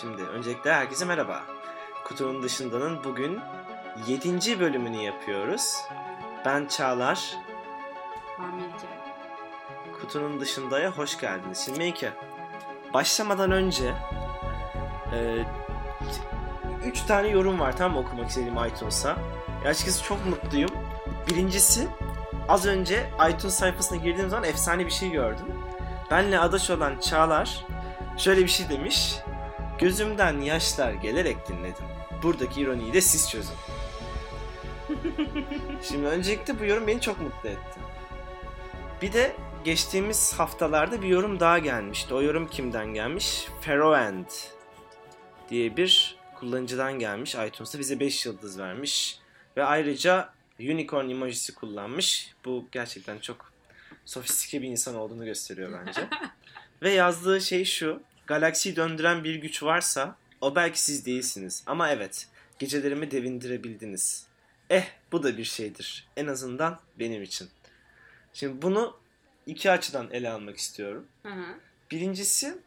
[0.00, 1.42] Şimdi öncelikle herkese merhaba.
[2.04, 3.40] Kutunun dışındanın bugün
[4.06, 4.60] 7.
[4.60, 5.76] bölümünü yapıyoruz.
[6.44, 7.36] Ben Çağlar.
[8.38, 8.86] Melike.
[10.00, 11.58] Kutunun dışındaya hoş geldiniz.
[11.64, 12.12] Şimdi Melike,
[12.94, 13.94] başlamadan önce
[16.84, 19.16] 3 tane yorum var tam okumak istediğim iTunes'a.
[19.64, 20.70] Ya açıkçası çok mutluyum.
[21.30, 21.88] Birincisi
[22.48, 25.46] az önce iTunes sayfasına girdiğim zaman efsane bir şey gördüm.
[26.10, 27.64] Benle adaş olan Çağlar
[28.16, 29.16] şöyle bir şey demiş.
[29.78, 31.84] Gözümden yaşlar gelerek dinledim.
[32.22, 33.54] Buradaki ironiyi de siz çözün.
[35.82, 37.80] Şimdi öncelikle bu yorum beni çok mutlu etti.
[39.02, 42.14] Bir de geçtiğimiz haftalarda bir yorum daha gelmişti.
[42.14, 43.46] O yorum kimden gelmiş?
[43.60, 44.26] Ferroend
[45.50, 47.34] diye bir kullanıcıdan gelmiş.
[47.34, 49.18] iTunes'ta bize 5 yıldız vermiş.
[49.56, 52.34] Ve ayrıca unicorn emojisi kullanmış.
[52.44, 53.52] Bu gerçekten çok
[54.04, 56.08] sofistike bir insan olduğunu gösteriyor bence.
[56.82, 58.02] Ve yazdığı şey şu.
[58.26, 61.62] Galaksiyi döndüren bir güç varsa o belki siz değilsiniz.
[61.66, 64.26] Ama evet gecelerimi devindirebildiniz.
[64.70, 66.08] Eh bu da bir şeydir.
[66.16, 67.48] En azından benim için.
[68.32, 68.96] Şimdi bunu
[69.46, 71.06] iki açıdan ele almak istiyorum.
[71.22, 71.44] Hı hı.
[71.90, 72.58] Birincisi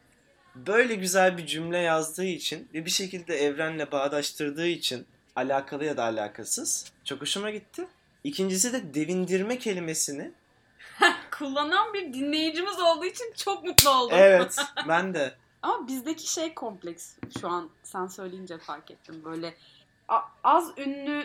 [0.54, 6.04] böyle güzel bir cümle yazdığı için ve bir şekilde evrenle bağdaştırdığı için alakalı ya da
[6.04, 7.86] alakasız çok hoşuma gitti.
[8.24, 10.32] İkincisi de devindirme kelimesini
[11.30, 14.16] Kullanan bir dinleyicimiz olduğu için çok mutlu oldum.
[14.20, 14.56] evet
[14.88, 19.22] ben de Ama bizdeki şey kompleks şu an sen söyleyince fark ettim.
[19.24, 19.54] Böyle
[20.44, 21.24] az ünlü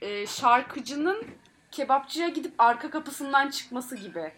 [0.00, 1.24] e, şarkıcının
[1.70, 4.32] kebapçıya gidip arka kapısından çıkması gibi.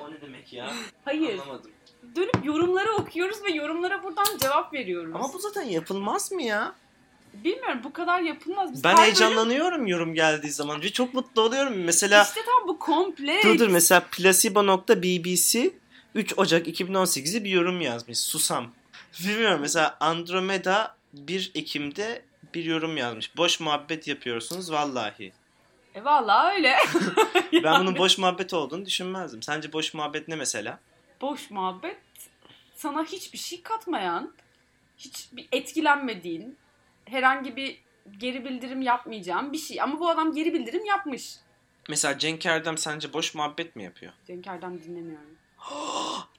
[0.00, 0.72] o ne demek ya
[1.04, 1.38] Hayır.
[1.38, 1.70] anlamadım.
[2.16, 5.14] Dönüp yorumları okuyoruz ve yorumlara buradan cevap veriyoruz.
[5.14, 6.74] Ama bu zaten yapılmaz mı ya?
[7.34, 8.72] Bilmiyorum bu kadar yapılmaz.
[8.72, 11.74] Biz Ben her bölüm- heyecanlanıyorum yorum geldiği zaman ve çok mutlu oluyorum.
[11.84, 13.44] Mesela İşte tam bu kompleks.
[13.44, 15.70] dur dur mesela placebo.bbc
[16.14, 18.18] 3 Ocak 2018'i bir yorum yazmış.
[18.18, 18.72] Susam.
[19.24, 22.22] Bilmiyorum mesela Andromeda 1 Ekim'de
[22.54, 23.36] bir yorum yazmış.
[23.36, 25.32] Boş muhabbet yapıyorsunuz vallahi.
[25.94, 26.76] E valla öyle.
[27.52, 29.42] Ben Yani bunun boş muhabbet olduğunu düşünmezdim.
[29.42, 30.80] Sence boş muhabbet ne mesela?
[31.20, 31.96] boş muhabbet
[32.74, 34.32] sana hiçbir şey katmayan,
[34.98, 36.56] hiç bir etkilenmediğin,
[37.04, 37.78] herhangi bir
[38.18, 39.82] geri bildirim yapmayacağım bir şey.
[39.82, 41.34] Ama bu adam geri bildirim yapmış.
[41.88, 44.12] Mesela Cenk Erdem sence boş muhabbet mi yapıyor?
[44.26, 45.37] Cenk Erdem dinlemiyorum.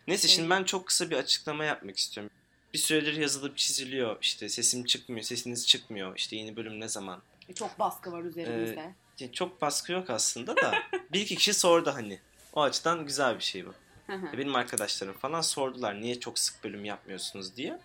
[0.08, 2.32] Neyse şimdi ben çok kısa bir açıklama yapmak istiyorum.
[2.74, 7.22] Bir süredir yazılıp çiziliyor işte sesim çıkmıyor, sesiniz çıkmıyor işte yeni bölüm ne zaman?
[7.50, 8.94] E, Çok baskı var üzerimizde.
[9.20, 10.74] Ya Çok baskı yok aslında da
[11.14, 12.20] bir iki kişi sordu hani.
[12.54, 13.74] O açıdan güzel bir şey bu.
[14.08, 14.38] Hı.
[14.38, 17.80] Benim arkadaşlarım falan sordular niye çok sık bölüm yapmıyorsunuz diye.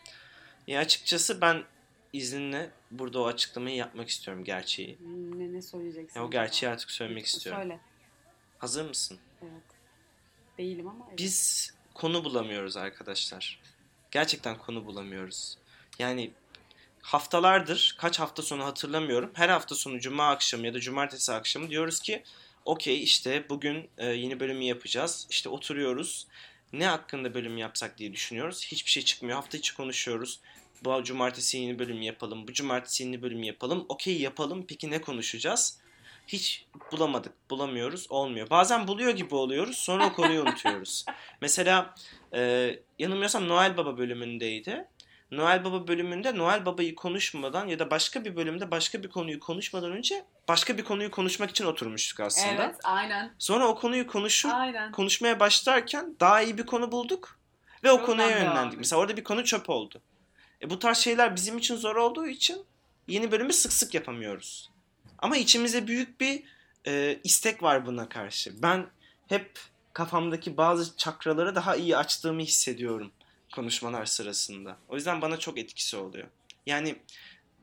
[0.67, 1.65] Ya açıkçası ben
[2.13, 4.99] izninle burada o açıklamayı yapmak istiyorum gerçeği.
[4.99, 6.21] Hmm, ne, ne söyleyeceksin?
[6.21, 7.63] Ya o gerçeği artık söylemek istiyorum.
[7.63, 7.81] Söyle.
[8.59, 9.19] Hazır mısın?
[9.43, 9.74] Evet.
[10.59, 11.19] Değilim ama evet.
[11.19, 13.61] Biz konu bulamıyoruz arkadaşlar.
[14.11, 15.59] Gerçekten konu bulamıyoruz.
[15.99, 16.31] Yani
[17.01, 19.31] haftalardır, kaç hafta sonu hatırlamıyorum.
[19.35, 22.23] Her hafta sonu cuma akşamı ya da cumartesi akşamı diyoruz ki
[22.65, 25.27] okey işte bugün e, yeni bölümü yapacağız.
[25.31, 26.27] İşte oturuyoruz.
[26.73, 28.67] Ne hakkında bölüm yapsak diye düşünüyoruz.
[28.67, 29.37] Hiçbir şey çıkmıyor.
[29.37, 30.41] Hafta içi konuşuyoruz.
[30.85, 32.49] Bu cumartesi yeni bölüm yapalım.
[32.49, 33.87] Bu cumartesi yeni bölüm yapalım.
[33.89, 34.65] Okey yapalım.
[34.69, 35.79] Peki ne konuşacağız?
[36.27, 38.51] Hiç bulamadık, bulamıyoruz, olmuyor.
[38.51, 41.05] Bazen buluyor gibi oluyoruz, sonra o konuyu unutuyoruz.
[41.41, 41.95] Mesela
[42.35, 44.89] e, yanılmıyorsam Noel Baba bölümündeydi.
[45.31, 49.93] Noel Baba bölümünde Noel Baba'yı konuşmadan ya da başka bir bölümde başka bir konuyu konuşmadan
[49.93, 52.65] önce başka bir konuyu konuşmak için oturmuştuk aslında.
[52.65, 53.35] Evet aynen.
[53.39, 54.93] Sonra o konuyu konuşur, Aynen.
[54.93, 57.39] konuşmaya başlarken daha iyi bir konu bulduk
[57.85, 58.79] ve o Oradan konuya yönlendik.
[58.79, 60.03] Mesela orada bir konu çöp oldu.
[60.63, 62.65] E, bu tarz şeyler bizim için zor olduğu için
[63.09, 64.71] yeni bölümü sık sık yapamıyoruz.
[65.25, 66.43] Ama içimizde büyük bir
[66.87, 68.63] e, istek var buna karşı.
[68.63, 68.87] Ben
[69.29, 69.51] hep
[69.93, 73.13] kafamdaki bazı çakraları daha iyi açtığımı hissediyorum
[73.55, 74.77] konuşmalar sırasında.
[74.89, 76.27] O yüzden bana çok etkisi oluyor.
[76.67, 76.97] Yani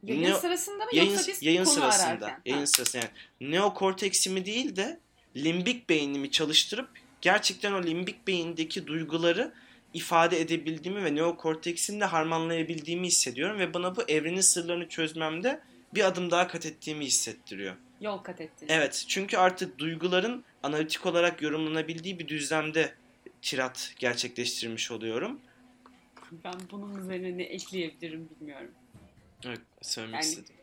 [0.03, 2.41] Yayın Ne- sırasında mı yayın, yoksa biz yayın konu sırasında, ararken?
[2.45, 2.65] yayın Ha.
[2.67, 4.99] sırasında yani neokorteksimi değil de
[5.37, 6.89] limbik beynimi çalıştırıp
[7.21, 9.53] gerçekten o limbik beyindeki duyguları
[9.93, 15.61] ifade edebildiğimi ve neokorteksimle harmanlayabildiğimi hissediyorum ve bana bu evrenin sırlarını çözmemde
[15.93, 17.75] bir adım daha kat ettiğimi hissettiriyor.
[18.01, 18.67] Yol kat ettin.
[18.69, 22.93] Evet çünkü artık duyguların analitik olarak yorumlanabildiği bir düzlemde
[23.41, 25.39] tirat gerçekleştirmiş oluyorum.
[26.43, 28.71] Ben bunun üzerine ne ekleyebilirim bilmiyorum.
[29.45, 30.55] Evet, söylemek Yani- istedim.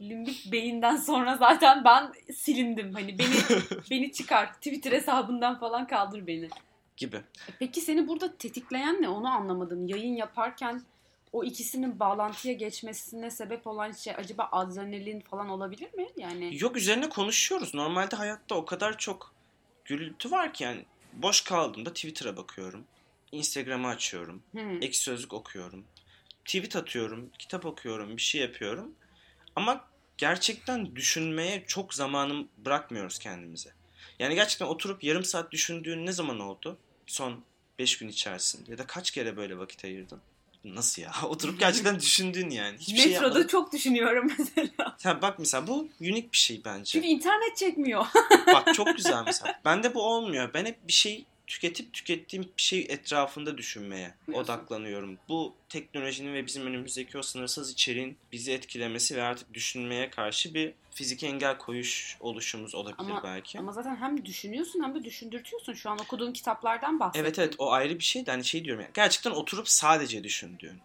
[0.00, 2.92] Limbik beyinden sonra zaten ben silindim.
[2.94, 4.54] Hani beni beni çıkar.
[4.54, 6.48] Twitter hesabından falan kaldır beni.
[6.96, 7.16] Gibi.
[7.16, 9.08] E Peki seni burada tetikleyen ne?
[9.08, 9.86] Onu anlamadım.
[9.88, 10.82] Yayın yaparken
[11.32, 16.08] o ikisinin bağlantıya geçmesine sebep olan şey acaba adrenalin falan olabilir mi?
[16.16, 17.74] Yani Yok üzerine konuşuyoruz.
[17.74, 19.32] Normalde hayatta o kadar çok
[19.84, 22.84] gürültü var ki yani boş kaldığımda Twitter'a bakıyorum.
[23.32, 24.42] Instagram'ı açıyorum.
[24.52, 25.84] hı, Ek sözlük okuyorum.
[26.44, 28.94] tweet atıyorum, kitap okuyorum, bir şey yapıyorum.
[29.56, 29.84] Ama
[30.18, 33.70] gerçekten düşünmeye çok zamanım bırakmıyoruz kendimize.
[34.18, 36.78] Yani gerçekten oturup yarım saat düşündüğün ne zaman oldu?
[37.06, 37.44] Son
[37.78, 38.70] 5 gün içerisinde.
[38.70, 40.20] Ya da kaç kere böyle vakit ayırdın?
[40.64, 41.12] Nasıl ya?
[41.28, 42.78] Oturup gerçekten düşündün yani.
[42.78, 43.46] Hiçbir şey Metroda yapmadın.
[43.46, 44.96] çok düşünüyorum mesela.
[45.02, 46.84] Ha, bak mesela bu unik bir şey bence.
[46.84, 48.06] Çünkü internet çekmiyor.
[48.46, 49.60] Bak çok güzel mesela.
[49.64, 50.50] Bende bu olmuyor.
[50.54, 55.18] Ben hep bir şey tüketip tükettiğim şey etrafında düşünmeye odaklanıyorum.
[55.28, 60.74] Bu teknolojinin ve bizim önümüzdeki o sınırsız içeriğin bizi etkilemesi ve artık düşünmeye karşı bir
[60.90, 63.58] fizik engel koyuş oluşumuz olabilir Ama- belki.
[63.58, 65.72] Ama zaten hem düşünüyorsun hem de düşündürtüyorsun.
[65.72, 67.24] Şu an okuduğun kitaplardan bahsettin.
[67.24, 70.80] Evet evet o ayrı bir şey de hani şey diyorum ya gerçekten oturup sadece düşündüğün.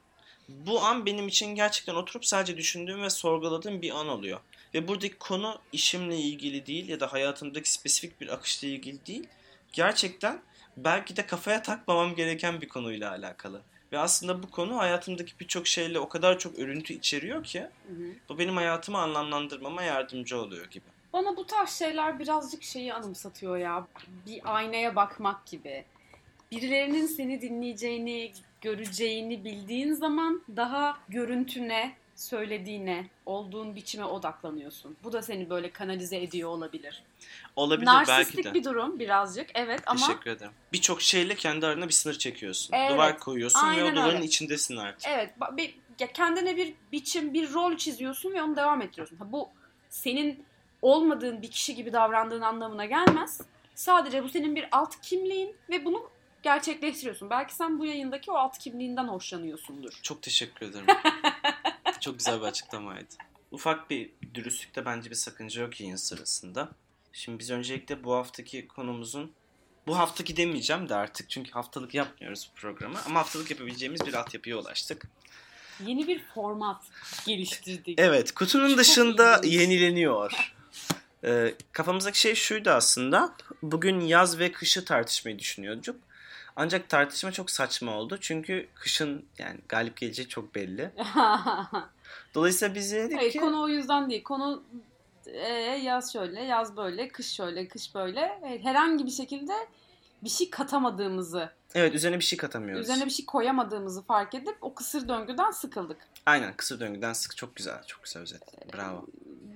[0.50, 4.40] Bu an benim için gerçekten oturup sadece düşündüğüm ve sorguladığım bir an oluyor.
[4.74, 9.28] Ve buradaki konu işimle ilgili değil ya da hayatımdaki spesifik bir akışla ilgili değil.
[9.74, 10.42] Gerçekten
[10.78, 13.62] belki de kafaya takmamam gereken bir konuyla alakalı.
[13.92, 18.08] Ve aslında bu konu hayatımdaki birçok şeyle o kadar çok örüntü içeriyor ki Hı hı.
[18.30, 20.86] bu benim hayatımı anlamlandırmama yardımcı oluyor gibi.
[21.14, 23.88] Bana bu tarz şeyler birazcık şeyi anımsatıyor ya.
[24.26, 25.86] Bir aynaya bakmak gibi.
[26.52, 28.32] Birilerinin seni dinleyeceğini,
[28.62, 34.98] göreceğini bildiğin zaman daha görüntüne, söylediğine, olduğun biçime odaklanıyorsun.
[35.04, 37.04] Bu da seni böyle kanalize ediyor olabilir.
[37.56, 38.54] Olabilir belki Narsistik de.
[38.54, 40.52] bir durum birazcık evet ama Teşekkür ederim.
[40.74, 42.74] Birçok şeyle kendi arana bir sınır çekiyorsun.
[42.74, 44.26] Evet, Duvar koyuyorsun ve aynen o duvarın öyle.
[44.26, 45.10] içindesin artık.
[45.10, 49.18] evet bir, ya kendine bir biçim, bir rol çiziyorsun ve onu devam ettiriyorsun.
[49.18, 49.50] Ha, bu
[49.90, 50.46] senin
[50.82, 53.42] olmadığın bir kişi gibi davrandığın anlamına gelmez.
[53.76, 56.10] Sadece bu senin bir alt kimliğin ve bunu
[56.44, 57.30] gerçekleştiriyorsun.
[57.30, 60.00] Belki sen bu yayındaki o alt kimliğinden hoşlanıyorsundur.
[60.04, 60.86] Çok teşekkür ederim.
[62.08, 63.14] Çok güzel bir açıklamaydı.
[63.52, 66.70] Ufak bir dürüstlükte bence bir sakınca yok yayın sırasında.
[67.14, 69.32] Şimdi biz öncelikle bu haftaki konumuzun
[69.88, 74.58] bu haftaki demeyeceğim de artık çünkü haftalık yapmıyoruz bu programı ama haftalık yapabileceğimiz bir altyapıya
[74.58, 75.08] ulaştık.
[75.86, 76.82] Yeni bir format
[77.26, 78.00] geliştirdik.
[78.00, 79.54] Evet, kutunun Çok dışında ilginç.
[79.54, 80.54] yenileniyor.
[81.24, 83.36] Ee, kafamızdaki şey şuydu aslında.
[83.62, 85.96] Bugün yaz ve kışı tartışmayı düşünüyorduk.
[86.56, 88.18] Ancak tartışma çok saçma oldu.
[88.22, 90.92] Çünkü kışın yani galip geleceği çok belli.
[92.36, 93.40] Dolayısıyla biz dedik Hayır ki...
[93.40, 94.24] konu o yüzden değil.
[94.24, 94.64] Konu
[95.26, 95.50] e,
[95.84, 98.40] yaz şöyle, yaz böyle, kış şöyle, kış böyle.
[98.48, 99.54] Evet, herhangi bir şekilde
[100.24, 102.84] bir şey katamadığımızı, Evet üzerine bir şey katamıyoruz.
[102.86, 105.98] üzerine bir şey koyamadığımızı fark edip o kısır döngüden sıkıldık.
[106.26, 107.84] Aynen kısır döngüden sık çok güzel.
[107.88, 108.74] Çok güzel özet.
[108.74, 109.06] Bravo.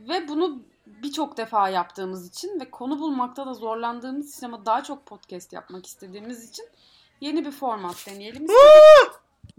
[0.10, 5.06] Ve bunu birçok defa yaptığımız için ve konu bulmakta da zorlandığımız için ama daha çok
[5.06, 6.66] podcast yapmak istediğimiz için
[7.22, 8.48] yeni bir format deneyelim.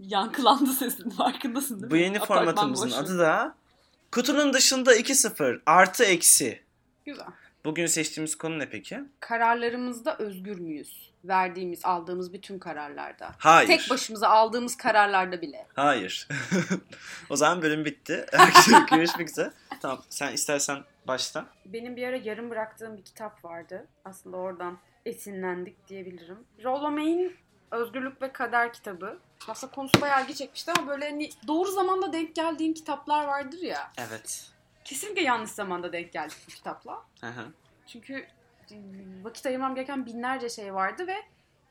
[0.07, 1.91] Yankılandı sesin farkındasın değil mi?
[1.91, 2.97] Bu yeni Apartman formatımızın boşu.
[2.97, 3.55] adı da
[4.11, 6.63] Kutunun dışında 2-0 artı eksi.
[7.05, 7.27] Güzel.
[7.65, 8.99] Bugün seçtiğimiz konu ne peki?
[9.19, 11.13] Kararlarımızda özgür müyüz?
[11.25, 13.35] Verdiğimiz, aldığımız bütün kararlarda.
[13.37, 13.67] Hayır.
[13.67, 15.67] Tek başımıza aldığımız kararlarda bile.
[15.73, 16.27] Hayır.
[17.29, 18.25] o zaman bölüm bitti.
[18.91, 19.51] Görüşmek üzere.
[19.81, 21.45] Tamam sen istersen başla.
[21.65, 23.87] Benim bir ara yarım bıraktığım bir kitap vardı.
[24.05, 26.37] Aslında oradan esinlendik diyebilirim.
[26.63, 27.35] Rollo May'in
[27.71, 29.19] Özgürlük ve Kader kitabı.
[29.47, 33.91] Aslında konusu bayağı ilgi çekmişti ama böyle hani doğru zamanda denk geldiğin kitaplar vardır ya.
[33.97, 34.49] Evet.
[34.83, 37.05] Kesinlikle yanlış zamanda denk geldik bu kitapla.
[37.21, 37.45] Hı hı.
[37.87, 38.27] Çünkü
[39.23, 41.15] vakit ayırmam gereken binlerce şey vardı ve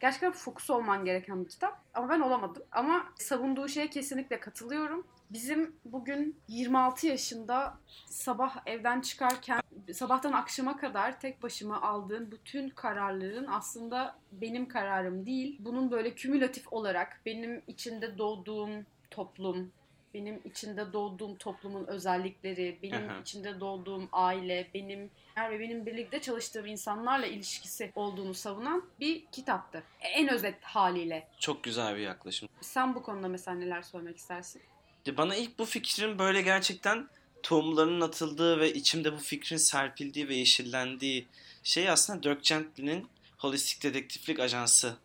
[0.01, 1.81] gerçekten fokus olman gereken bir kitap.
[1.95, 2.63] Ama ben olamadım.
[2.73, 5.07] Ama savunduğu şeye kesinlikle katılıyorum.
[5.33, 9.61] Bizim bugün 26 yaşında sabah evden çıkarken
[9.93, 15.57] sabahtan akşama kadar tek başıma aldığım bütün kararların aslında benim kararım değil.
[15.61, 19.73] Bunun böyle kümülatif olarak benim içinde doğduğum toplum,
[20.15, 23.21] benim içinde doğduğum toplumun özellikleri, benim Aha.
[23.21, 25.11] içinde doğduğum aile, benim
[25.51, 29.83] ve benim birlikte çalıştığım insanlarla ilişkisi olduğunu savunan bir kitaptı.
[30.01, 31.29] En özet haliyle.
[31.39, 32.49] Çok güzel bir yaklaşım.
[32.61, 34.63] Sen bu konuda mesela neler söylemek istersin?
[35.07, 37.09] Bana ilk bu fikrin böyle gerçekten
[37.43, 41.27] tohumlarının atıldığı ve içimde bu fikrin serpildiği ve yeşillendiği
[41.65, 44.97] şey aslında Dirk Gently'nin Holistik Dedektiflik Ajansı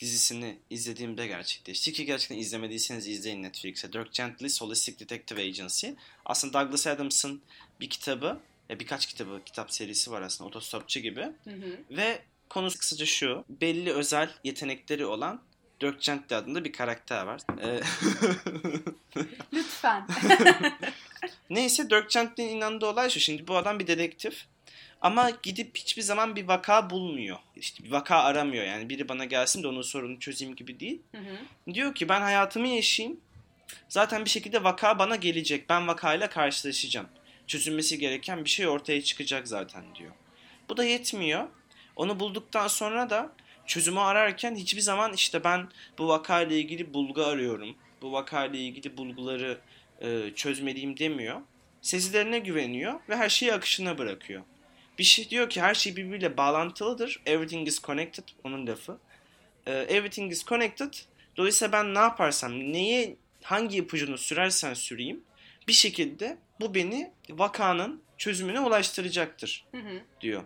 [0.00, 1.92] dizisini izlediğimde gerçekleşti.
[1.92, 3.92] Ki gerçekten izlemediyseniz izleyin Netflix'e.
[3.92, 5.88] Dirk Gently's Holistic Detective Agency.
[6.24, 7.42] Aslında Douglas Adams'ın
[7.80, 11.20] bir kitabı, ya birkaç kitabı, kitap serisi var aslında otostopçu gibi.
[11.20, 11.78] Hı hı.
[11.90, 13.44] Ve konusu kısaca şu.
[13.48, 15.42] Belli özel yetenekleri olan
[15.80, 17.40] Dirk Gently adında bir karakter var.
[17.62, 17.80] Ee,
[19.52, 20.06] Lütfen.
[21.50, 23.20] Neyse Dirk Gently'nin inandığı olay şu.
[23.20, 24.46] Şimdi bu adam bir dedektif.
[25.00, 27.38] Ama gidip hiçbir zaman bir vaka bulmuyor.
[27.56, 28.64] İşte bir vaka aramıyor.
[28.64, 31.00] Yani biri bana gelsin de onun sorununu çözeyim gibi değil.
[31.12, 31.74] Hı hı.
[31.74, 33.20] Diyor ki ben hayatımı yaşayayım.
[33.88, 35.68] Zaten bir şekilde vaka bana gelecek.
[35.68, 37.08] Ben vakayla karşılaşacağım.
[37.46, 40.12] Çözülmesi gereken bir şey ortaya çıkacak zaten diyor.
[40.68, 41.48] Bu da yetmiyor.
[41.96, 43.32] Onu bulduktan sonra da
[43.70, 47.76] çözümü ararken hiçbir zaman işte ben bu vakayla ilgili bulgu arıyorum.
[48.02, 49.60] bu vakayla ilgili bulguları
[50.00, 51.40] e, çözmeliyim demiyor.
[51.82, 54.42] Sezilerine güveniyor ve her şeyi akışına bırakıyor.
[54.98, 57.22] Bir şey diyor ki her şey birbiriyle bağlantılıdır.
[57.26, 58.24] Everything is connected.
[58.44, 58.98] Onun lafı.
[59.66, 60.94] E, everything is connected.
[61.36, 65.24] Dolayısıyla ben ne yaparsam, neye, hangi ipucunu sürersen süreyim
[65.68, 70.00] bir şekilde bu beni vakanın çözümüne ulaştıracaktır Hı hı.
[70.20, 70.42] diyor.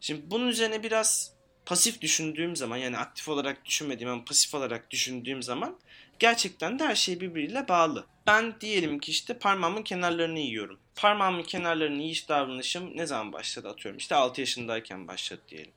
[0.00, 1.32] Şimdi bunun üzerine biraz
[1.66, 5.78] pasif düşündüğüm zaman yani aktif olarak düşünmediğim ama pasif olarak düşündüğüm zaman
[6.18, 8.06] gerçekten de her şey birbiriyle bağlı.
[8.26, 10.78] Ben diyelim ki işte parmağımın kenarlarını yiyorum.
[10.96, 13.98] Parmağımın kenarlarını yiyiş davranışım ne zaman başladı atıyorum.
[13.98, 15.72] İşte 6 yaşındayken başladı diyelim.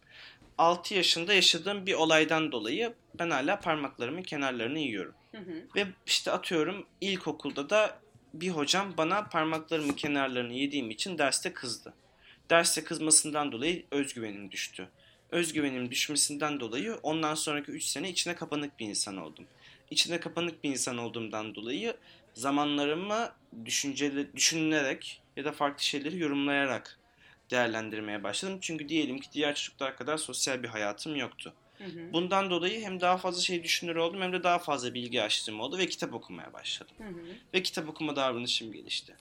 [0.58, 5.13] 6 yaşında yaşadığım bir olaydan dolayı ben hala parmaklarımın kenarlarını yiyorum.
[5.32, 5.68] Hı hı.
[5.75, 8.00] Ve işte atıyorum ilkokulda da
[8.34, 11.94] bir hocam bana parmaklarımın kenarlarını yediğim için derste kızdı.
[12.50, 14.89] Derste kızmasından dolayı özgüvenim düştü.
[15.36, 19.46] Özgüvenim düşmesinden dolayı ondan sonraki 3 sene içine kapanık bir insan oldum.
[19.92, 21.98] İçine kapanık bir insan olduğumdan dolayı
[22.34, 23.32] zamanlarımı
[23.65, 27.00] düşünceli, düşünülerek ya da farklı şeyleri yorumlayarak
[27.51, 28.58] değerlendirmeye başladım.
[28.62, 31.54] Çünkü diyelim ki diğer çocuklar kadar sosyal bir hayatım yoktu.
[31.77, 32.13] Hı hı.
[32.13, 35.77] Bundan dolayı hem daha fazla şey düşünür oldum hem de daha fazla bilgi açtığım oldu
[35.77, 36.96] ve kitap okumaya başladım.
[36.98, 37.25] Hı hı.
[37.54, 39.15] Ve kitap okuma davranışım gelişti.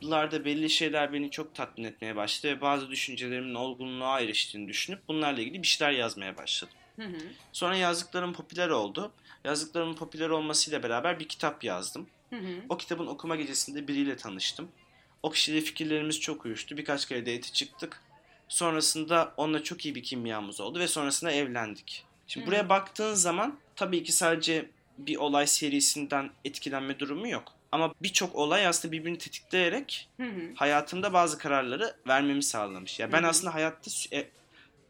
[0.00, 5.40] Kitaplarda belli şeyler beni çok tatmin etmeye başladı ve bazı düşüncelerimin olgunluğa eriştiğini düşünüp bunlarla
[5.40, 6.74] ilgili bir şeyler yazmaya başladım.
[6.96, 7.18] Hı hı.
[7.52, 9.12] Sonra yazdıklarım popüler oldu.
[9.44, 12.06] Yazdıklarımın popüler olmasıyla beraber bir kitap yazdım.
[12.30, 12.54] Hı hı.
[12.68, 14.68] O kitabın okuma gecesinde biriyle tanıştım.
[15.22, 16.76] O kişiyle fikirlerimiz çok uyuştu.
[16.76, 18.02] Birkaç kere date çıktık.
[18.48, 22.04] Sonrasında onunla çok iyi bir kimyamız oldu ve sonrasında evlendik.
[22.26, 22.50] Şimdi Hı.
[22.50, 27.57] buraya baktığın zaman tabii ki sadece bir olay serisinden etkilenme durumu yok.
[27.72, 30.40] Ama birçok olay aslında birbirini tetikleyerek Hı hı.
[30.54, 33.00] hayatımda bazı kararları vermemi sağlamış.
[33.00, 33.30] Ya ben Hı hı.
[33.30, 34.28] aslında hayatta e,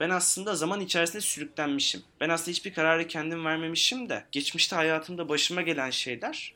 [0.01, 2.03] ben aslında zaman içerisinde sürüklenmişim.
[2.21, 6.55] Ben aslında hiçbir kararı kendim vermemişim de geçmişte hayatımda başıma gelen şeyler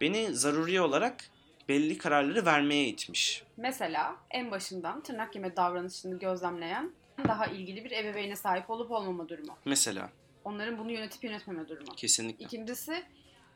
[0.00, 1.24] beni zaruri olarak
[1.68, 3.42] belli kararları vermeye itmiş.
[3.56, 6.92] Mesela en başından tırnak yeme davranışını gözlemleyen
[7.28, 9.56] daha ilgili bir ebeveyne sahip olup olmama durumu.
[9.64, 10.10] Mesela
[10.44, 11.94] Onların bunu yönetip yönetmeme durumu.
[11.96, 12.44] kesinlikle.
[12.44, 13.02] İkincisi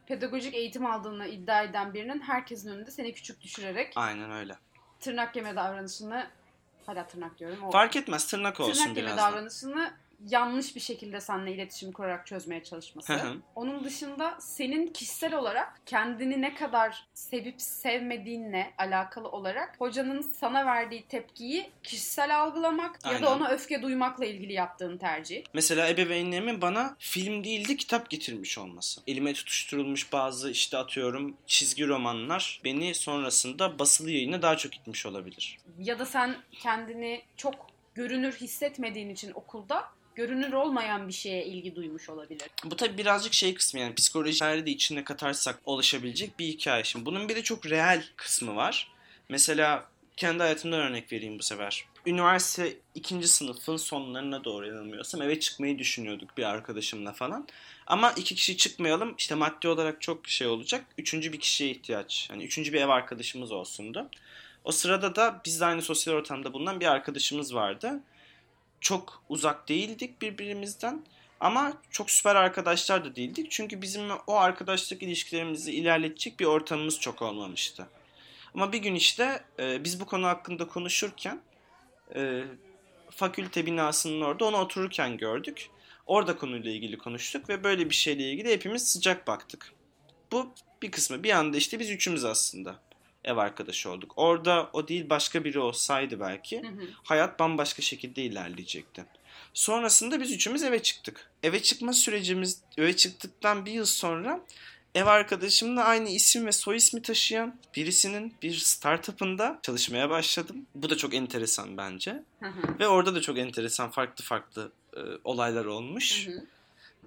[0.08, 4.56] pedagojik eğitim aldığını iddia eden birinin herkesin önünde seni küçük düşürerek Aynen öyle.
[5.00, 6.26] tırnak yeme davranışını
[6.86, 7.58] hala tırnak diyorum.
[7.64, 9.22] O Fark etmez tırnak olsun tırnak yeme biraz da.
[9.22, 9.92] davranışını
[10.26, 13.12] yanlış bir şekilde seninle iletişim kurarak çözmeye çalışması.
[13.12, 13.36] Hı hı.
[13.54, 21.02] Onun dışında senin kişisel olarak kendini ne kadar sevip sevmediğinle alakalı olarak hocanın sana verdiği
[21.08, 23.22] tepkiyi kişisel algılamak ya Aynen.
[23.22, 25.44] da ona öfke duymakla ilgili yaptığın tercih.
[25.54, 29.00] Mesela ebeveynlerimin bana film değil de kitap getirmiş olması.
[29.06, 35.58] Elime tutuşturulmuş bazı işte atıyorum çizgi romanlar beni sonrasında basılı yayına daha çok itmiş olabilir.
[35.78, 37.54] Ya da sen kendini çok
[37.94, 39.84] görünür hissetmediğin için okulda
[40.18, 42.50] görünür olmayan bir şeye ilgi duymuş olabilir.
[42.64, 46.84] Bu tabi birazcık şey kısmı yani psikolojileri de içine katarsak oluşabilecek bir hikaye.
[46.84, 48.92] Şimdi bunun bir de çok real kısmı var.
[49.28, 51.84] Mesela kendi hayatımdan örnek vereyim bu sefer.
[52.06, 57.48] Üniversite ikinci sınıfın sonlarına doğru yanılmıyorsam eve çıkmayı düşünüyorduk bir arkadaşımla falan.
[57.86, 60.84] Ama iki kişi çıkmayalım işte maddi olarak çok şey olacak.
[60.98, 62.28] Üçüncü bir kişiye ihtiyaç.
[62.30, 64.08] Yani üçüncü bir ev arkadaşımız olsundu.
[64.64, 68.00] O sırada da biz de aynı sosyal ortamda bulunan bir arkadaşımız vardı.
[68.80, 71.04] Çok uzak değildik birbirimizden.
[71.40, 73.50] Ama çok süper arkadaşlar da değildik.
[73.50, 77.88] Çünkü bizim o arkadaşlık ilişkilerimizi ilerletecek bir ortamımız çok olmamıştı.
[78.54, 81.40] Ama bir gün işte e, biz bu konu hakkında konuşurken
[82.14, 82.44] e,
[83.10, 85.70] fakülte binasının orada onu otururken gördük.
[86.06, 89.72] Orada konuyla ilgili konuştuk ve böyle bir şeyle ilgili hepimiz sıcak baktık.
[90.32, 91.22] Bu bir kısmı.
[91.22, 92.80] Bir anda işte biz üçümüz aslında
[93.24, 94.12] ev arkadaşı olduk.
[94.16, 96.88] Orada o değil başka biri olsaydı belki Hı hı.
[97.04, 99.04] hayat bambaşka şekilde ilerleyecekti.
[99.54, 101.30] Sonrasında biz üçümüz eve çıktık.
[101.42, 104.40] Eve çıkma sürecimiz, eve çıktıktan bir yıl sonra
[104.94, 110.66] ev arkadaşımla aynı isim ve soy ismi taşıyan birisinin bir startup'ında çalışmaya başladım.
[110.74, 112.22] Bu da çok enteresan bence.
[112.40, 112.78] Hı hı.
[112.78, 116.26] Ve orada da çok enteresan farklı farklı e, olaylar olmuş.
[116.26, 116.44] Hı hı.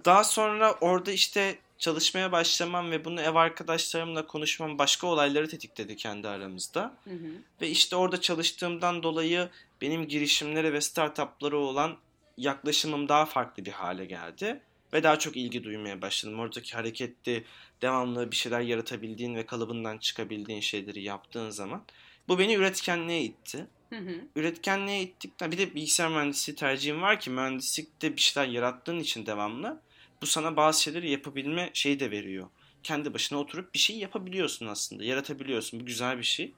[0.04, 6.28] Daha sonra orada işte çalışmaya başlamam ve bunu ev arkadaşlarımla konuşmam başka olayları tetikledi kendi
[6.28, 6.94] aramızda.
[7.04, 7.32] Hı hı.
[7.60, 9.48] Ve işte orada çalıştığımdan dolayı
[9.80, 11.96] benim girişimlere ve startuplara olan
[12.36, 14.60] yaklaşımım daha farklı bir hale geldi.
[14.92, 16.38] Ve daha çok ilgi duymaya başladım.
[16.38, 17.44] Oradaki hareketli,
[17.82, 21.84] devamlı bir şeyler yaratabildiğin ve kalıbından çıkabildiğin şeyleri yaptığın zaman.
[22.28, 23.66] Bu beni üretkenliğe itti.
[23.90, 24.14] Hı hı.
[24.36, 29.80] Üretkenliğe ittikten bir de bilgisayar mühendisliği tercihim var ki mühendislikte bir şeyler yarattığın için devamlı
[30.22, 32.46] bu sana bazı şeyleri yapabilme şeyi de veriyor.
[32.82, 35.04] Kendi başına oturup bir şey yapabiliyorsun aslında.
[35.04, 35.80] Yaratabiliyorsun.
[35.80, 36.52] Bu güzel bir şey.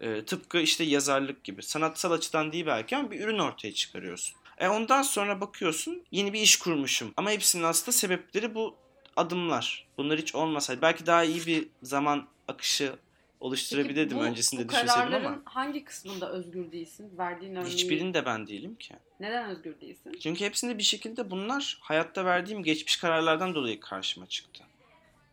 [0.00, 1.62] Ee, tıpkı işte yazarlık gibi.
[1.62, 4.36] Sanatsal açıdan değil belki ama bir ürün ortaya çıkarıyorsun.
[4.58, 7.12] E ondan sonra bakıyorsun yeni bir iş kurmuşum.
[7.16, 8.76] Ama hepsinin aslında sebepleri bu
[9.16, 9.86] adımlar.
[9.96, 12.96] Bunlar hiç olmasaydı belki daha iyi bir zaman akışı
[13.40, 17.10] oluşturabilirdim Peki bu- öncesinde bu düşünseydim ama hangi kısmında özgür değilsin?
[17.18, 17.72] Verdiğin örneği.
[17.72, 18.94] hiçbirinde ben değilim ki.
[19.20, 20.12] Neden özgür değilsin?
[20.22, 24.64] Çünkü hepsinde bir şekilde bunlar hayatta verdiğim geçmiş kararlardan dolayı karşıma çıktı.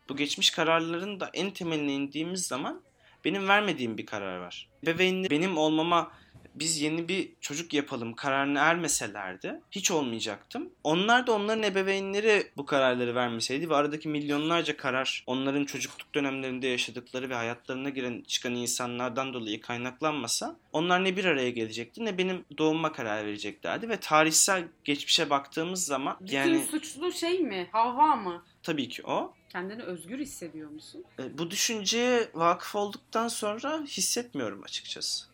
[0.10, 2.81] Bu geçmiş kararların da en temeline indiğimiz zaman
[3.25, 4.69] benim vermediğim bir karar var.
[4.86, 6.12] Bebeğinli benim olmama
[6.55, 10.69] biz yeni bir çocuk yapalım kararını ermeselerdi hiç olmayacaktım.
[10.83, 17.29] Onlar da onların ebeveynleri bu kararları vermeseydi ve aradaki milyonlarca karar onların çocukluk dönemlerinde yaşadıkları
[17.29, 22.91] ve hayatlarına giren çıkan insanlardan dolayı kaynaklanmasa onlar ne bir araya gelecekti ne benim doğuma
[22.91, 27.69] karar vereceklerdi ve tarihsel geçmişe baktığımız zaman Bütün yani suçlu şey mi?
[27.72, 28.43] Havva mı?
[28.63, 31.05] tabii ki o Kendini özgür hissediyor musun?
[31.19, 35.33] E, bu düşünceye vakıf olduktan sonra hissetmiyorum açıkçası.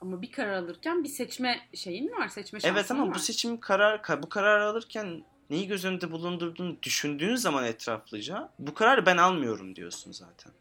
[0.00, 3.14] Ama bir karar alırken bir seçme şeyin var, seçme şansın Evet ama var.
[3.14, 8.74] bu seçim karar ka- bu kararı alırken neyi göz önünde bulundurduğunu düşündüğün zaman etraflıca bu
[8.74, 10.52] kararı ben almıyorum diyorsun zaten.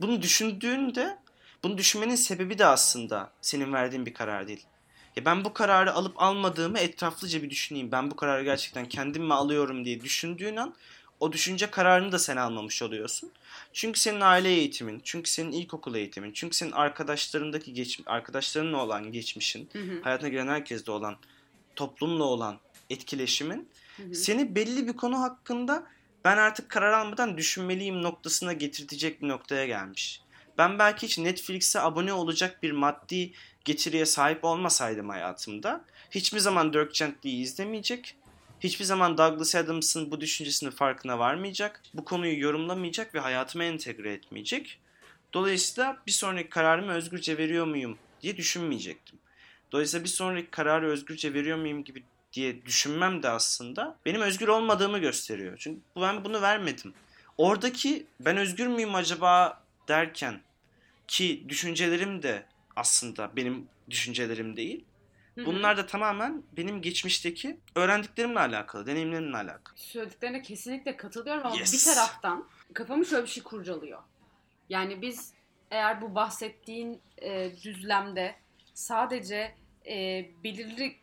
[0.00, 1.18] Bunu düşündüğünde
[1.62, 4.66] bunu düşünmenin sebebi de aslında senin verdiğin bir karar değil.
[5.16, 7.92] Ya ben bu kararı alıp almadığımı etraflıca bir düşüneyim.
[7.92, 10.74] Ben bu kararı gerçekten kendim mi alıyorum diye düşündüğün an
[11.20, 13.32] o düşünce kararını da sen almamış oluyorsun.
[13.72, 19.68] Çünkü senin aile eğitimin, çünkü senin ilkokul eğitimin, çünkü senin arkadaşlarındaki geç, arkadaşlarınla olan geçmişin,
[19.72, 21.16] Hı hı, hayatına giren herkesle olan,
[21.76, 22.58] toplumla olan
[22.90, 24.14] etkileşimin hı hı.
[24.14, 25.86] seni belli bir konu hakkında
[26.24, 30.20] ben artık karar almadan düşünmeliyim noktasına getirtecek bir noktaya gelmiş.
[30.58, 33.32] Ben belki hiç Netflix'e abone olacak bir maddi
[33.64, 38.16] getiriye sahip olmasaydım hayatımda hiçbir zaman Dirk Gently'yi izlemeyecek,
[38.64, 44.78] hiçbir zaman Douglas Adams'ın bu düşüncesinin farkına varmayacak, bu konuyu yorumlamayacak ve hayatıma entegre etmeyecek.
[45.32, 49.18] Dolayısıyla bir sonraki kararımı özgürce veriyor muyum diye düşünmeyecektim.
[49.72, 52.02] Dolayısıyla bir sonraki kararı özgürce veriyor muyum gibi
[52.32, 55.56] diye düşünmem de aslında benim özgür olmadığımı gösteriyor.
[55.58, 56.94] Çünkü ben bunu vermedim.
[57.38, 60.40] Oradaki ben özgür müyüm acaba derken
[61.08, 62.46] ki düşüncelerim de
[62.76, 64.84] aslında benim düşüncelerim değil.
[65.36, 69.76] Bunlar da tamamen benim geçmişteki öğrendiklerimle alakalı, deneyimlerimle alakalı.
[69.78, 71.72] Söylediklerine kesinlikle katılıyorum ama Yes.
[71.72, 74.02] bir taraftan kafamı şöyle bir şey kurcalıyor.
[74.68, 75.32] Yani biz
[75.70, 78.34] eğer bu bahsettiğin e, düzlemde
[78.74, 79.54] sadece
[79.86, 80.96] e, belirli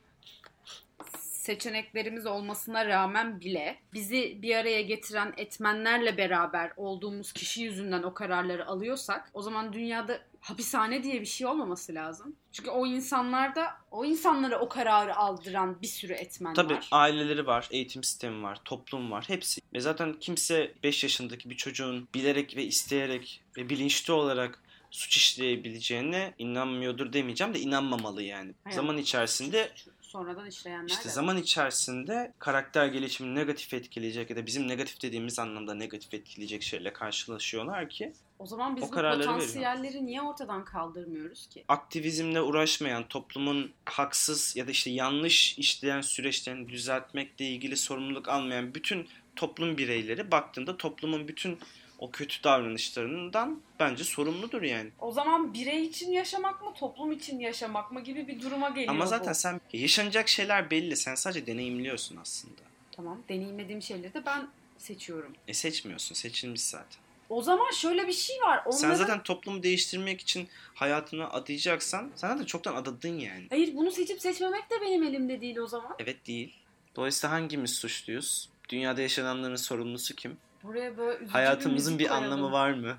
[1.20, 8.68] seçeneklerimiz olmasına rağmen bile bizi bir araya getiren etmenlerle beraber olduğumuz kişi yüzünden o kararları
[8.68, 12.36] alıyorsak o zaman dünyada hapishane diye bir şey olmaması lazım.
[12.52, 16.88] Çünkü o insanlarda o insanlara o kararı aldıran bir sürü etmen Tabii var.
[16.92, 19.62] aileleri var, eğitim sistemi var, toplum var, hepsi.
[19.74, 26.34] Ve zaten kimse 5 yaşındaki bir çocuğun bilerek ve isteyerek ve bilinçli olarak suç işleyebileceğine
[26.38, 28.54] inanmıyordur demeyeceğim de inanmamalı yani.
[28.64, 28.76] Hayır.
[28.76, 29.72] Zaman içerisinde
[30.12, 35.40] Sonradan işleyenler işte de zaman içerisinde karakter gelişimini negatif etkileyecek ya da bizim negatif dediğimiz
[35.40, 41.48] anlamda negatif etkileyecek şeylerle karşılaşıyorlar ki O zaman biz O bu potansiyelleri niye ortadan kaldırmıyoruz
[41.48, 41.64] ki?
[41.68, 49.08] aktivizmle uğraşmayan toplumun haksız ya da işte yanlış işleyen süreçlerini düzeltmekle ilgili sorumluluk almayan bütün
[49.36, 51.58] toplum bireyleri baktığında toplumun bütün
[52.02, 54.90] o kötü davranışlarından bence sorumludur yani.
[55.00, 59.06] O zaman birey için yaşamak mı, toplum için yaşamak mı gibi bir duruma geliyor Ama
[59.06, 59.38] zaten bu.
[59.38, 60.98] sen yaşanacak şeyler belli.
[60.98, 62.62] Sen sadece deneyimliyorsun aslında.
[62.92, 65.34] Tamam, deneyimlediğim şeyleri de ben seçiyorum.
[65.48, 66.16] E seçmiyorsun.
[66.16, 67.02] Seçilmiş zaten.
[67.30, 68.58] O zaman şöyle bir şey var.
[68.66, 68.78] Onların...
[68.78, 73.46] Sen zaten toplumu değiştirmek için hayatını adayacaksan sen zaten çoktan adadın yani.
[73.50, 75.96] Hayır bunu seçip seçmemek de benim elimde değil o zaman.
[76.00, 76.56] Evet değil.
[76.96, 78.50] Dolayısıyla hangimiz suçluyuz?
[78.70, 80.38] Dünyada yaşananların sorumlusu kim?
[80.64, 82.24] Buraya böyle üzücü Hayatımızın bir koyalım.
[82.32, 82.98] anlamı var mı?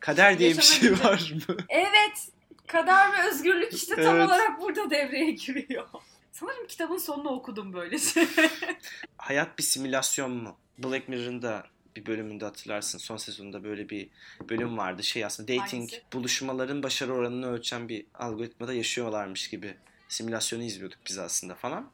[0.00, 1.56] Kader diye bir şey var mı?
[1.68, 2.28] Evet.
[2.66, 4.26] Kader ve özgürlük işte tam Evet.
[4.26, 5.86] olarak burada devreye giriyor.
[6.32, 8.26] Sanırım kitabın sonunu okudum böylece.
[9.16, 10.56] Hayat bir simülasyon mu?
[10.78, 12.98] Black Mirror'ın da bir bölümünde hatırlarsın.
[12.98, 14.08] Son sezonunda böyle bir
[14.48, 15.02] bölüm vardı.
[15.02, 16.02] Şey aslında dating Hangisi?
[16.12, 19.74] buluşmaların başarı oranını ölçen bir algoritmada yaşıyorlarmış gibi.
[20.08, 21.90] Simülasyonu izliyorduk biz aslında falan.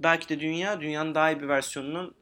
[0.00, 2.14] Belki de dünya, dünyanın daha iyi bir versiyonunun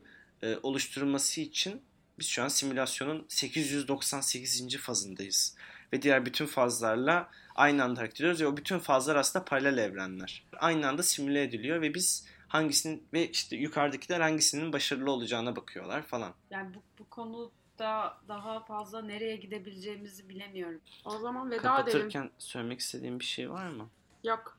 [0.43, 1.83] e, oluşturulması için
[2.23, 4.77] biz şu an simülasyonun 898.
[4.77, 5.57] fazındayız.
[5.93, 10.45] Ve diğer bütün fazlarla aynı anda hareket ediyoruz ve o bütün fazlar aslında paralel evrenler.
[10.57, 16.35] Aynı anda simüle ediliyor ve biz hangisinin ve işte yukarıdakiler hangisinin başarılı olacağına bakıyorlar falan.
[16.51, 20.81] Yani bu, bu konuda daha fazla nereye gidebileceğimizi bilemiyorum.
[21.05, 21.77] O zaman veda edelim.
[21.77, 23.89] Kapatırken söylemek istediğim bir şey var mı?
[24.25, 24.59] Yok.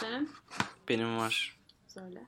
[0.00, 0.30] Senin?
[0.88, 1.58] Benim var.
[1.88, 2.26] Söyle.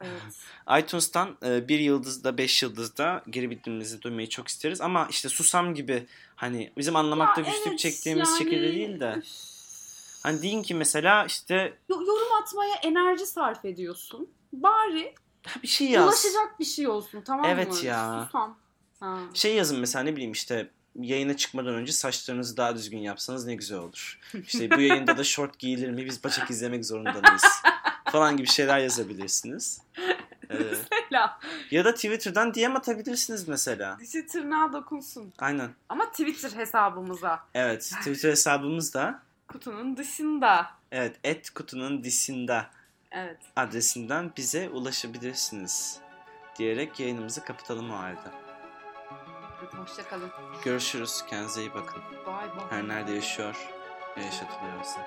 [0.00, 0.82] Evet.
[0.84, 4.80] iTunes'tan e, bir yıldızda, beş yıldızda geri bildirimlerinizi duymayı çok isteriz.
[4.80, 6.06] Ama işte Susam gibi
[6.36, 9.22] hani bizim anlamakta Ya güçlük evet, çektiğimiz yani- şekilde değil de.
[10.22, 11.54] Hani deyin ki mesela işte
[11.88, 14.28] Yo- yorum atmaya enerji sarf ediyorsun.
[14.52, 15.14] Bari
[15.46, 16.04] "Ha, bir şey yaz.
[16.04, 17.50] ulaşacak bir şey olsun tamam mı?
[17.52, 18.24] Evet ya.
[18.26, 18.58] Susam.
[19.00, 19.18] Ha.
[19.34, 23.78] Şey yazın mesela ne bileyim işte yayına çıkmadan önce saçlarınızı daha düzgün yapsanız ne güzel
[23.78, 24.20] olur.
[24.46, 27.42] İşte bu yayında da short giyilir mi biz bacak izlemek zorunda mıyız?
[28.12, 29.80] Falan gibi şeyler yazabilirsiniz.
[30.50, 30.54] Ee,
[30.90, 31.38] Mesela
[31.70, 33.96] ya da Twitter'dan DM atabilirsiniz mesela.
[34.00, 35.32] dişi tırnağa dokunsun.
[35.38, 35.70] Aynen.
[35.88, 37.40] Ama Twitter hesabımıza.
[37.54, 40.66] Evet Twitter hesabımız da Kutunun dışında.
[40.92, 42.62] evet et kutunun disinde
[43.10, 43.38] Evet.
[43.56, 45.98] adresinden bize ulaşabilirsiniz.
[46.58, 48.30] Diyerek yayınımızı kapatalım o halde.
[49.76, 50.30] Hoşçakalın.
[50.64, 51.22] Görüşürüz.
[51.30, 52.02] Kendinize iyi bakın.
[52.26, 52.64] Bye bye.
[52.70, 53.56] Her nerede yaşıyor
[54.16, 55.06] ve yaşatılıyorsa.